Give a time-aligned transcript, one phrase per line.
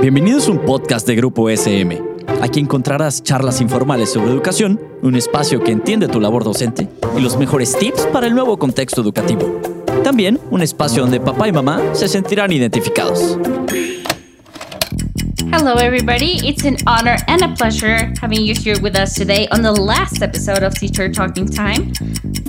[0.00, 2.02] Bienvenidos a un podcast de Grupo SM.
[2.40, 7.36] Aquí encontrarás charlas informales sobre educación, un espacio que entiende tu labor docente y los
[7.36, 9.60] mejores tips para el nuevo contexto educativo.
[10.02, 13.38] También un espacio donde papá y mamá se sentirán identificados.
[15.52, 16.40] Hello, everybody.
[16.48, 20.22] It's an honor and a pleasure having you here with us today on the last
[20.22, 21.92] episode of Teacher Talking Time,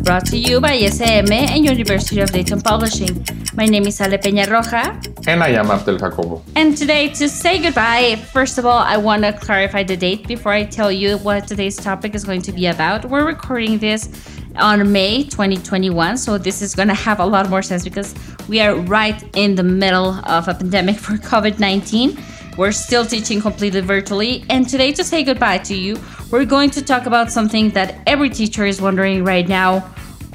[0.04, 3.26] brought to you by SM and University of Dayton Publishing.
[3.56, 5.13] My name is Ale Peña Roja.
[5.26, 6.44] And I am Abdel Jacobo.
[6.58, 10.52] And today, to say goodbye, first of all, I want to clarify the date before
[10.52, 13.06] I tell you what today's topic is going to be about.
[13.06, 14.10] We're recording this
[14.58, 18.14] on May 2021, so this is going to have a lot more sense because
[18.50, 22.22] we are right in the middle of a pandemic for COVID 19.
[22.58, 25.98] We're still teaching completely virtually, and today, to say goodbye to you,
[26.32, 29.80] we're going to talk about something that every teacher is wondering right now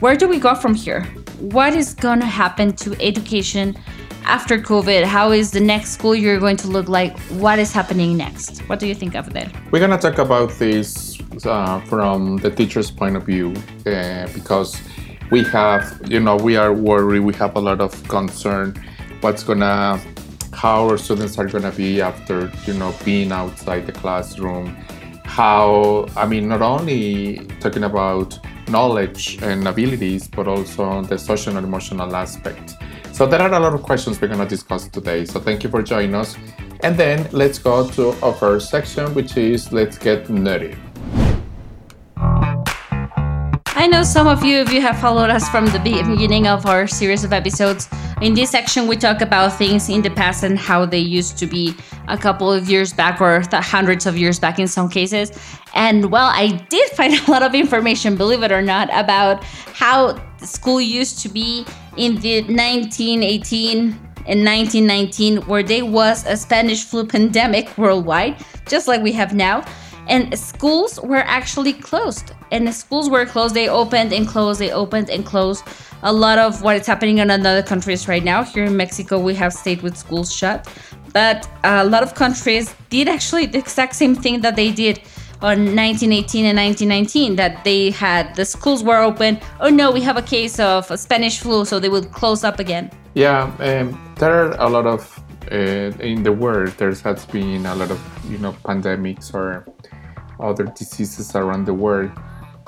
[0.01, 1.03] where do we go from here?
[1.41, 3.77] What is going to happen to education
[4.29, 5.05] after COVID?
[5.05, 7.19] How is the next school year going to look like?
[7.45, 8.59] What is happening next?
[8.69, 9.51] What do you think of that?
[9.73, 13.55] We're going to talk about this uh, from the teacher's point of view
[13.87, 14.81] uh, because
[15.31, 18.75] we have, you know, we are worried, we have a lot of concern
[19.23, 20.01] what's going to
[20.53, 24.67] how our students are going to be after you know being outside the classroom
[25.25, 31.65] how i mean not only talking about knowledge and abilities but also the social and
[31.65, 32.75] emotional aspect
[33.19, 35.69] so there are a lot of questions we're going to discuss today so thank you
[35.69, 36.37] for joining us.
[36.85, 40.79] And then let's go to our first section which is let's get nerdy.
[43.67, 46.87] I know some of you, if you have followed us from the beginning of our
[46.87, 47.89] series of episodes,
[48.21, 51.47] in this section we talk about things in the past and how they used to
[51.47, 51.75] be
[52.09, 55.31] a couple of years back or hundreds of years back in some cases.
[55.75, 60.21] And well, I did find a lot of information, believe it or not, about how
[60.39, 61.65] school used to be
[61.97, 63.79] in the 1918
[64.27, 69.65] and 1919, where there was a Spanish flu pandemic worldwide, just like we have now
[70.09, 72.33] and schools were actually closed.
[72.51, 73.55] And the schools were closed.
[73.55, 74.59] They opened and closed.
[74.59, 75.65] They opened and closed
[76.03, 78.43] a lot of what is happening in other countries right now.
[78.43, 80.69] Here in mexico we have stayed with schools shut.
[81.13, 85.01] But a lot of countries did actually the exact same thing that they did
[85.41, 89.41] on 1918 and 1919 that they had the schools were open.
[89.61, 92.61] Oh no we have a case of a spanish flu so they would close up
[92.61, 92.91] again.
[93.15, 95.55] Yeah um, there are a lot of uh,
[96.01, 99.65] in the world there has been a lot of you know pandemics or
[100.41, 102.11] other diseases around the world.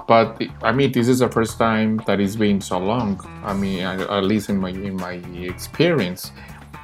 [0.07, 3.21] But I mean, this is the first time that it's been so long.
[3.45, 6.33] I mean, at least in my in my experience,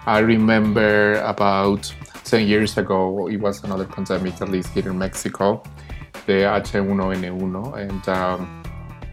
[0.06, 1.92] I remember about
[2.24, 5.62] 10 years ago, it was another pandemic, at least here in Mexico,
[6.26, 8.62] the H1N1, and um,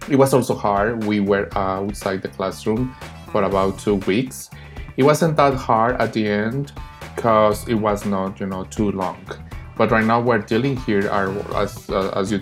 [0.09, 1.03] it was also hard.
[1.05, 2.95] We were outside the classroom
[3.31, 4.49] for about two weeks.
[4.97, 6.71] It wasn't that hard at the end
[7.15, 9.25] because it was not, you know, too long.
[9.75, 12.41] But right now we're dealing here are as uh, as you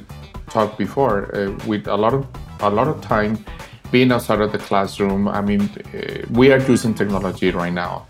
[0.49, 2.27] talked before uh, with a lot of
[2.59, 3.43] a lot of time
[3.91, 5.27] being outside of the classroom.
[5.27, 8.05] I mean, uh, we are using technology right now,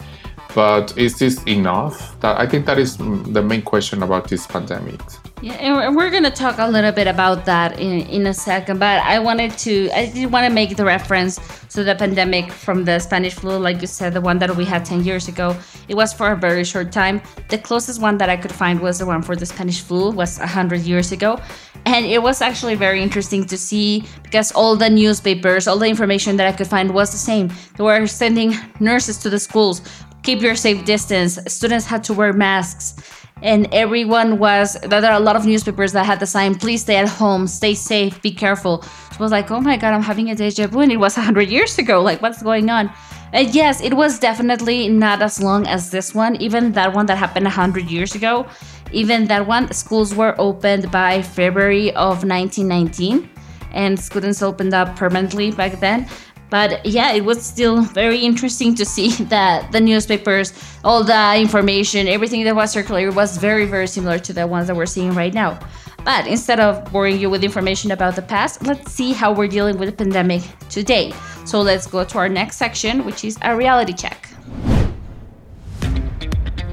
[0.55, 2.19] but is this enough?
[2.21, 5.01] That I think that is the main question about this pandemic.
[5.43, 8.77] Yeah, and we're going to talk a little bit about that in, in a second.
[8.77, 12.85] But I wanted to, I did want to make the reference to the pandemic from
[12.85, 15.57] the Spanish flu, like you said, the one that we had 10 years ago.
[15.87, 17.23] It was for a very short time.
[17.49, 20.37] The closest one that I could find was the one for the Spanish flu, was
[20.37, 21.39] 100 years ago.
[21.87, 26.37] And it was actually very interesting to see because all the newspapers, all the information
[26.37, 27.51] that I could find was the same.
[27.77, 29.81] They were sending nurses to the schools,
[30.23, 31.39] keep your safe distance.
[31.47, 32.95] Students had to wear masks.
[33.43, 36.97] And everyone was there are a lot of newspapers that had the sign please stay
[36.97, 38.83] at home stay safe be careful.
[38.83, 41.17] So i was like oh my god i'm having a deja vu and it was
[41.17, 42.01] 100 years ago.
[42.03, 42.91] Like what's going on?
[43.33, 47.17] And yes it was definitely not as long as this one even that one that
[47.17, 48.45] happened 100 years ago.
[48.91, 53.27] Even that one schools were opened by february of 1919
[53.73, 56.07] and students opened up permanently back then
[56.51, 60.53] but yeah, it was still very interesting to see that the newspapers,
[60.83, 64.75] all the information, everything that was circulated was very, very similar to the ones that
[64.75, 65.57] we're seeing right now.
[66.03, 69.77] But instead of boring you with information about the past, let's see how we're dealing
[69.77, 71.13] with the pandemic today.
[71.45, 74.27] So let's go to our next section, which is a reality check.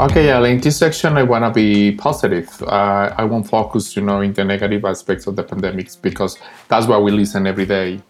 [0.00, 2.48] Okay, yeah, in this section, I want to be positive.
[2.62, 6.36] Uh, I won't focus, you know, in the negative aspects of the pandemics because
[6.68, 8.00] that's what we listen every day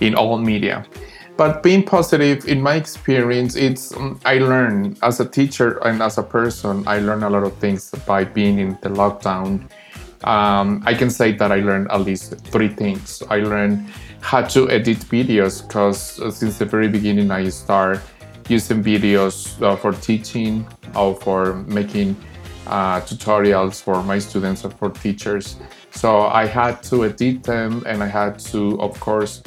[0.00, 0.84] in all media.
[1.36, 6.16] But being positive, in my experience, it's um, I learn as a teacher and as
[6.16, 6.86] a person.
[6.86, 9.68] I learn a lot of things by being in the lockdown.
[10.22, 13.22] Um, I can say that I learned at least three things.
[13.28, 18.00] I learned how to edit videos because uh, since the very beginning I start
[18.48, 22.16] using videos uh, for teaching or for making
[22.66, 25.56] uh, tutorials for my students or for teachers.
[25.90, 29.42] So I had to edit them and I had to, of course,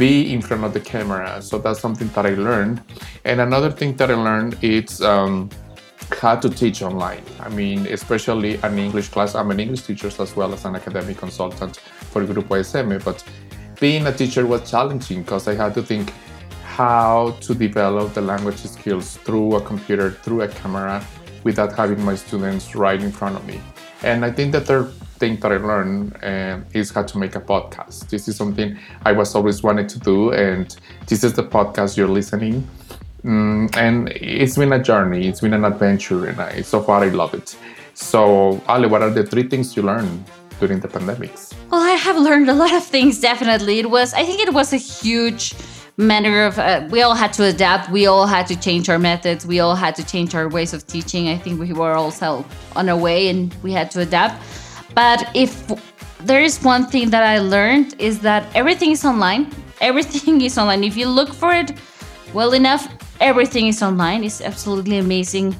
[0.00, 1.42] be in front of the camera.
[1.42, 2.80] So that's something that I learned.
[3.26, 5.50] And another thing that I learned is um,
[6.22, 7.22] how to teach online.
[7.38, 9.34] I mean, especially an English class.
[9.34, 11.76] I'm an English teacher as well as an academic consultant
[12.12, 13.22] for Grupo SM, but
[13.78, 16.12] being a teacher was challenging because I had to think
[16.64, 21.04] how to develop the language skills through a computer, through a camera,
[21.44, 23.60] without having my students right in front of me.
[24.02, 27.40] And I think the third thing that I learned uh, is how to make a
[27.40, 28.08] podcast.
[28.08, 30.74] This is something I was always wanted to do, and
[31.06, 32.66] this is the podcast you're listening.
[33.22, 37.10] Mm, and it's been a journey, it's been an adventure, and I, so far I
[37.10, 37.56] love it.
[37.92, 40.24] So, Ale, what are the three things you learned
[40.58, 41.52] during the pandemics?
[41.70, 43.20] Well, I have learned a lot of things.
[43.20, 44.14] Definitely, it was.
[44.14, 45.54] I think it was a huge
[45.98, 49.44] manner of uh, we all had to adapt we all had to change our methods
[49.44, 52.42] we all had to change our ways of teaching i think we were also
[52.74, 54.40] on our way and we had to adapt
[54.94, 55.70] but if
[56.20, 59.50] there is one thing that i learned is that everything is online
[59.80, 61.72] everything is online if you look for it
[62.34, 62.88] well enough
[63.20, 65.54] everything is online it's absolutely amazing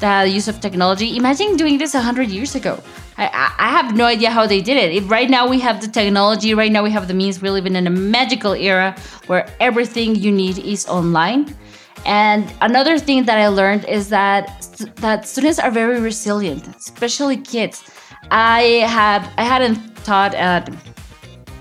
[0.00, 2.82] the use of technology imagine doing this 100 years ago
[3.18, 4.92] I, I have no idea how they did it.
[4.92, 7.40] If right now we have the technology, right now we have the means.
[7.40, 8.94] We're living in a magical era
[9.26, 11.56] where everything you need is online.
[12.04, 14.62] And another thing that I learned is that
[14.96, 17.82] that students are very resilient, especially kids.
[18.30, 20.70] I had I hadn't taught at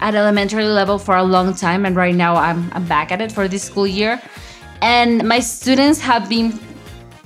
[0.01, 3.31] at elementary level for a long time, and right now I'm I'm back at it
[3.31, 4.21] for this school year.
[4.81, 6.59] And my students have been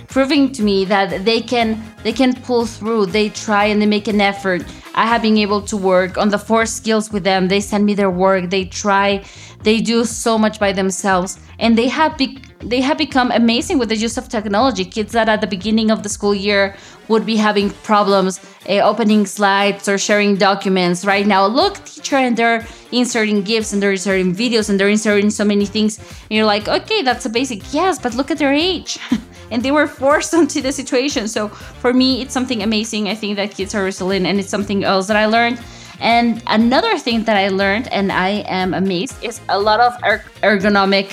[0.07, 3.07] proving to me that they can they can pull through.
[3.07, 4.63] They try and they make an effort.
[4.95, 7.47] I have been able to work on the four skills with them.
[7.47, 8.49] They send me their work.
[8.49, 9.23] They try.
[9.63, 11.39] They do so much by themselves.
[11.59, 15.29] And they have be- they have become amazing with the use of technology kids that
[15.29, 16.75] at the beginning of the school year
[17.07, 18.39] would be having problems
[18.69, 23.81] uh, opening slides or sharing documents right now look teacher and they're inserting gifs and
[23.81, 27.29] they're inserting videos and they're inserting so many things and you're like okay that's a
[27.29, 28.99] basic yes but look at their age
[29.51, 31.27] and they were forced onto the situation.
[31.27, 33.07] So for me, it's something amazing.
[33.07, 35.59] I think that kids are resilient, and it's something else that I learned.
[36.01, 40.23] And another thing that I learned, and I am amazed, is a lot of er-
[40.41, 41.11] ergonomic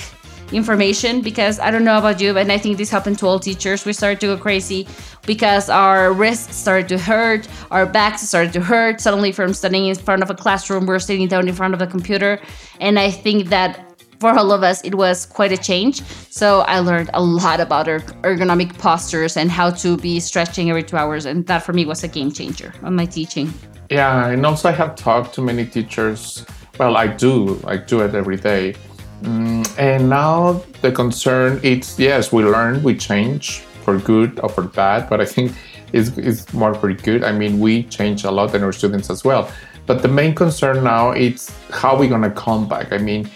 [0.51, 3.85] information because I don't know about you, but I think this happened to all teachers.
[3.85, 4.87] We started to go crazy
[5.25, 9.01] because our wrists started to hurt, our backs started to hurt.
[9.01, 11.87] Suddenly, from standing in front of a classroom, we're sitting down in front of a
[11.87, 12.39] computer.
[12.79, 13.83] And I think that
[14.19, 16.01] for all of us, it was quite a change.
[16.29, 20.83] So I learned a lot about er- ergonomic postures and how to be stretching every
[20.83, 21.25] two hours.
[21.25, 23.53] And that for me was a game changer on my teaching.
[23.89, 26.45] Yeah, and also I have talked to many teachers.
[26.79, 28.75] Well, I do, I do it every day.
[29.21, 34.63] Mm, and now the concern is yes, we learn, we change for good or for
[34.63, 35.53] bad, but I think
[35.93, 37.23] it's, it's more for good.
[37.23, 39.49] I mean, we change a lot in our students as well.
[39.85, 42.91] But the main concern now is how we're gonna come back.
[42.91, 43.29] I mean,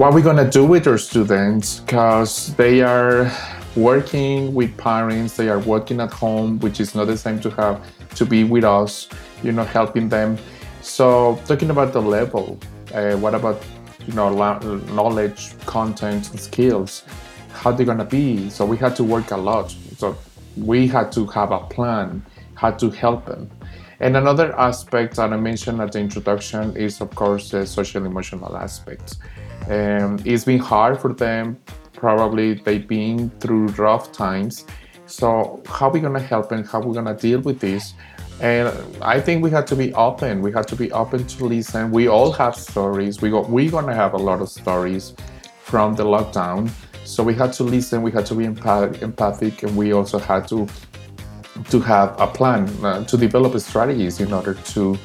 [0.00, 3.30] what we're gonna do with our students because they are
[3.76, 7.78] working with parents they are working at home which is not the same to have
[8.14, 9.10] to be with us
[9.42, 10.38] you know helping them
[10.80, 12.58] so talking about the level
[12.94, 13.62] uh, what about
[14.10, 14.28] you know
[14.94, 17.04] knowledge content and skills
[17.52, 20.16] how they're gonna be so we had to work a lot so
[20.56, 23.50] we had to have a plan how to help them
[24.00, 28.56] and another aspect that i mentioned at the introduction is of course the social emotional
[28.56, 29.18] aspects
[29.68, 31.58] um, it's been hard for them.
[31.92, 34.64] Probably they've been through rough times.
[35.06, 36.64] So how are we gonna help them?
[36.64, 37.94] How are we gonna deal with this?
[38.40, 40.40] And I think we have to be open.
[40.40, 41.90] We have to be open to listen.
[41.90, 43.20] We all have stories.
[43.20, 45.14] We got we're gonna have a lot of stories
[45.62, 46.70] from the lockdown.
[47.04, 48.02] So we had to listen.
[48.02, 50.66] We had to be empathic, and we also had to
[51.70, 54.98] to have a plan uh, to develop strategies in order to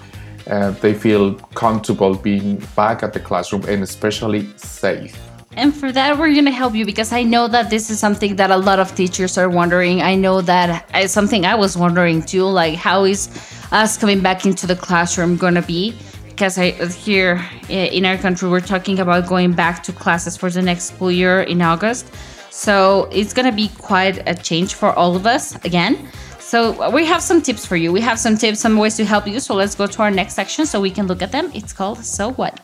[0.47, 5.17] uh, they feel comfortable being back at the classroom and especially safe.
[5.57, 8.35] And for that, we're going to help you because I know that this is something
[8.35, 10.01] that a lot of teachers are wondering.
[10.01, 12.43] I know that it's something I was wondering too.
[12.43, 13.29] Like, how is
[13.71, 15.97] us coming back into the classroom going to be?
[16.27, 20.35] Because I, uh, here uh, in our country, we're talking about going back to classes
[20.35, 22.13] for the next school year in August.
[22.49, 26.09] So it's going to be quite a change for all of us again.
[26.39, 27.93] So we have some tips for you.
[27.93, 29.39] We have some tips, some ways to help you.
[29.39, 31.49] So let's go to our next section so we can look at them.
[31.53, 32.59] It's called So What?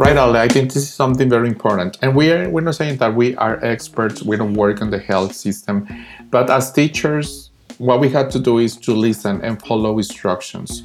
[0.00, 1.98] Right, Ale, I think this is something very important.
[2.00, 4.98] And we are we're not saying that we are experts, we don't work on the
[4.98, 5.86] health system,
[6.30, 10.84] but as teachers, what we have to do is to listen and follow instructions.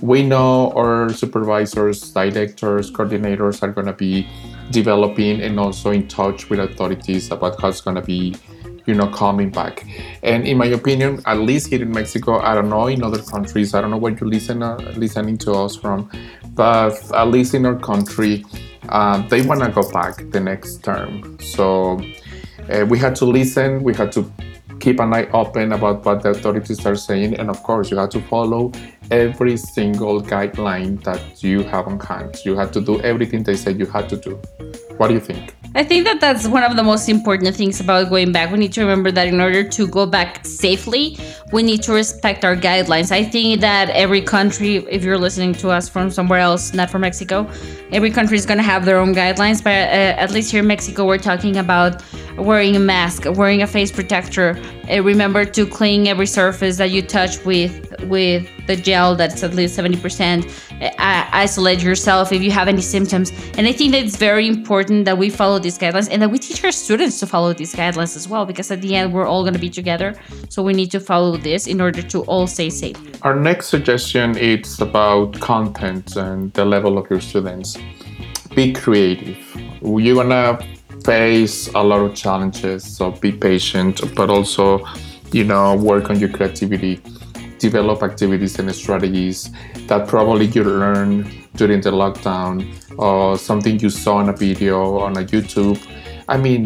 [0.00, 4.26] We know our supervisors, directors, coordinators are going to be
[4.70, 8.34] developing and also in touch with authorities about how it's going to be
[8.86, 9.86] you know coming back
[10.22, 13.72] and in my opinion at least here in mexico i don't know in other countries
[13.74, 16.10] i don't know where you listen uh, listening to us from
[16.54, 18.44] but at least in our country
[18.88, 21.38] uh, they want to go back the next term.
[21.40, 22.00] So
[22.70, 24.30] uh, we had to listen we had to
[24.80, 28.10] keep an eye open about what the authorities are saying and of course you have
[28.10, 28.72] to follow
[29.10, 32.36] every single guideline that you have on hand.
[32.44, 34.40] You have to do everything they said you had to do.
[34.96, 38.08] What do you think I think that that's one of the most important things about
[38.08, 38.52] going back.
[38.52, 41.18] We need to remember that in order to go back safely,
[41.50, 43.10] we need to respect our guidelines.
[43.10, 47.00] I think that every country, if you're listening to us from somewhere else, not from
[47.00, 47.50] Mexico,
[47.90, 49.64] every country is going to have their own guidelines.
[49.64, 52.04] But uh, at least here in Mexico, we're talking about
[52.36, 54.60] wearing a mask, wearing a face protector.
[54.88, 59.78] Remember to clean every surface that you touch with with the gel that's at least
[59.78, 60.44] 70%.
[60.80, 60.92] Uh,
[61.32, 63.30] isolate yourself if you have any symptoms.
[63.56, 66.38] And I think that it's very important that we follow these guidelines and that we
[66.38, 69.42] teach our students to follow these guidelines as well, because at the end, we're all
[69.42, 70.14] going to be together.
[70.48, 72.96] So we need to follow this in order to all stay safe.
[73.22, 77.76] Our next suggestion is about content and the level of your students.
[78.54, 79.38] Be creative.
[79.82, 80.64] You're going to
[81.04, 84.84] face a lot of challenges, so be patient, but also,
[85.32, 87.00] you know, work on your creativity
[87.58, 89.50] develop activities and strategies
[89.86, 91.24] that probably you learned
[91.56, 92.54] during the lockdown
[92.98, 95.80] or something you saw in a video on a YouTube.
[96.28, 96.62] I mean,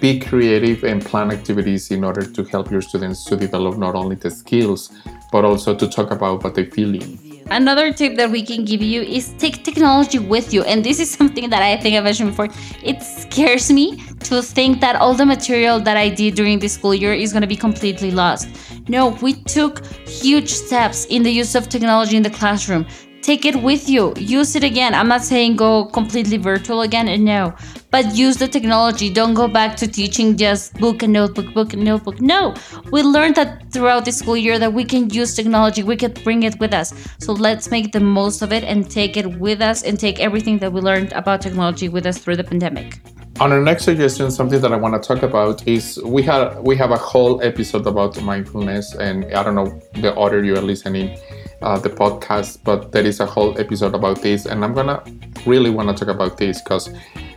[0.00, 4.16] be creative and plan activities in order to help your students to develop not only
[4.16, 4.90] the skills,
[5.30, 7.29] but also to talk about what they're feeling.
[7.50, 10.62] Another tip that we can give you is take technology with you.
[10.62, 12.48] And this is something that I think I mentioned before.
[12.82, 16.94] It scares me to think that all the material that I did during the school
[16.94, 18.48] year is going to be completely lost.
[18.88, 22.86] No, we took huge steps in the use of technology in the classroom
[23.22, 27.22] take it with you use it again i'm not saying go completely virtual again and
[27.22, 27.54] no
[27.90, 29.10] but use the technology.
[29.10, 32.20] Don't go back to teaching just book and notebook book and notebook.
[32.20, 32.54] No
[32.90, 35.82] we learned that throughout the school year that we can use technology.
[35.82, 36.92] We could bring it with us.
[37.18, 40.58] So let's make the most of it and take it with us and take everything
[40.58, 43.00] that we learned about technology with us through the pandemic.
[43.38, 46.76] On our next suggestion, something that I want to talk about is we have we
[46.76, 51.16] have a whole episode about mindfulness, and I don't know the order you are listening
[51.62, 55.02] uh, the podcast, but there is a whole episode about this, and I'm gonna
[55.46, 56.90] really want to talk about this because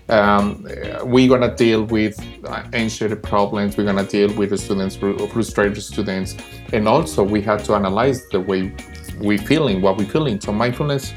[0.10, 0.68] um,
[1.04, 2.20] we're gonna deal with
[2.74, 3.78] anxiety problems.
[3.78, 6.36] We're gonna deal with the students, frustrated students,
[6.72, 8.74] and also we have to analyze the way
[9.20, 10.40] we're feeling, what we're feeling.
[10.42, 11.14] So mindfulness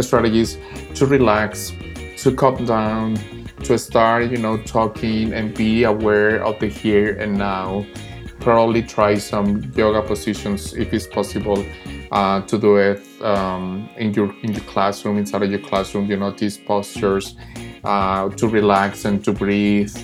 [0.00, 0.56] strategies
[0.94, 1.72] to relax,
[2.18, 3.16] to calm down,
[3.64, 7.84] to start, you know, talking and be aware of the here and now.
[8.38, 11.62] Probably try some yoga positions if it's possible
[12.10, 16.06] uh, to do it um, in your in your classroom, inside of your classroom.
[16.10, 17.36] You know these postures
[17.84, 19.94] uh, to relax and to breathe.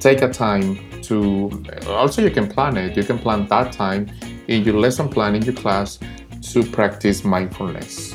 [0.00, 1.50] Take a time to.
[1.88, 2.96] Also, you can plan it.
[2.96, 4.10] You can plan that time
[4.48, 5.98] in your lesson plan in your class
[6.52, 8.14] to practice mindfulness.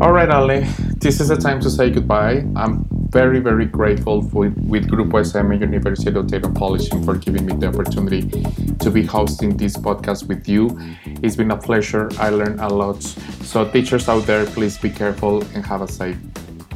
[0.00, 0.62] All right, Ale,
[0.96, 2.42] this is the time to say goodbye.
[2.56, 7.52] I'm very, very grateful for, with Grupo SM University of Dayton Publishing for giving me
[7.52, 8.42] the opportunity
[8.78, 10.74] to be hosting this podcast with you.
[11.22, 12.08] It's been a pleasure.
[12.18, 13.02] I learned a lot.
[13.02, 16.16] So, teachers out there, please be careful and have a safe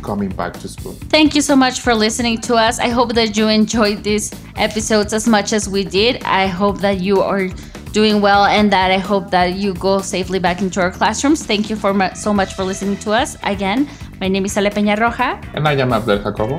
[0.03, 0.93] coming back to school.
[1.09, 2.79] Thank you so much for listening to us.
[2.79, 6.23] I hope that you enjoyed these episodes as much as we did.
[6.25, 7.49] I hope that you are
[7.95, 11.47] doing well and that I hope that you go safely back into our classrooms.
[11.47, 13.39] Thank you for so much for listening to us.
[13.45, 13.89] Again,
[14.21, 15.39] my My name is Ale Peña Roja.
[15.55, 16.59] And I am Abdel Jacobo.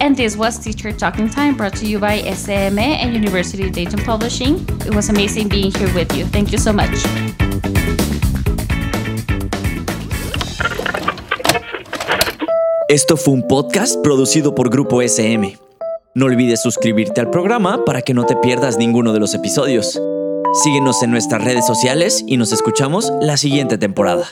[0.00, 4.02] And this was Teacher Talking Time brought to you by SME and University of Dayton
[4.04, 4.66] Publishing.
[4.86, 6.24] It was amazing being here with you.
[6.24, 7.04] Thank you so much.
[12.88, 15.58] Esto fue un podcast producido por Grupo SM.
[16.14, 20.00] No olvides suscribirte al programa para que no te pierdas ninguno de los episodios.
[20.52, 24.28] Síguenos en nuestras redes sociales y nos escuchamos la siguiente temporada.